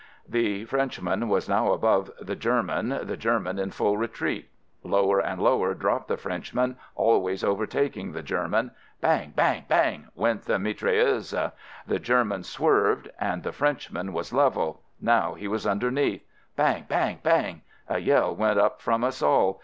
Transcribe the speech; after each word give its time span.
The 0.27 0.65
Frenchman 0.65 1.29
was 1.29 1.47
now 1.47 1.73
above 1.73 2.09
the 2.19 2.35
Ger 2.35 2.63
man, 2.63 2.89
the 3.03 3.15
German 3.15 3.59
in 3.59 3.69
full 3.69 3.97
retreat. 3.99 4.49
Lower 4.81 5.19
and 5.21 5.39
lower 5.39 5.75
dropped 5.75 6.07
the 6.07 6.17
Frenchman, 6.17 6.77
al 6.97 7.21
ways 7.21 7.43
overtaking 7.43 8.11
the 8.11 8.23
German. 8.23 8.71
Bang! 8.99 9.31
bang! 9.35 9.65
bang! 9.67 10.07
went 10.15 10.45
the 10.45 10.57
mitrailleuses. 10.57 11.51
The 11.85 11.99
German 11.99 12.41
swerved— 12.41 13.11
the 13.43 13.51
Frenchman 13.51 14.11
was 14.11 14.33
level— 14.33 14.81
now 15.13 15.35
he 15.35 15.47
was 15.47 15.67
underneath! 15.67 16.25
Bang! 16.55 16.85
bang! 16.89 17.19
bang! 17.21 17.61
A 17.87 17.99
yell 17.99 18.35
went 18.35 18.57
up 18.57 18.81
from 18.81 19.03
us 19.03 19.21
all. 19.21 19.59